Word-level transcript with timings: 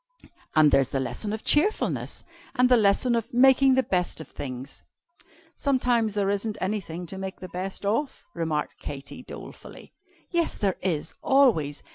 And 0.55 0.71
there's 0.71 0.89
the 0.89 0.99
lesson 0.99 1.31
of 1.31 1.43
Cheerfulness. 1.43 2.23
And 2.55 2.69
the 2.69 2.75
lesson 2.75 3.13
of 3.13 3.31
Making 3.31 3.75
the 3.75 3.83
Best 3.83 4.19
of 4.19 4.27
Things." 4.29 4.81
"Sometimes 5.55 6.15
there 6.15 6.31
isn't 6.31 6.57
anything 6.59 7.05
to 7.05 7.19
make 7.19 7.39
the 7.39 7.47
best 7.49 7.85
of," 7.85 8.25
remarked 8.33 8.79
Katy, 8.79 9.21
dolefully. 9.21 9.93
"Yes 10.31 10.57
there 10.57 10.77
is, 10.81 11.13
always! 11.21 11.83